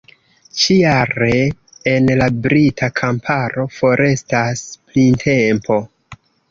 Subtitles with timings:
[0.61, 1.27] Ĉi-jare
[1.93, 5.81] en la brita kamparo forestas printempo.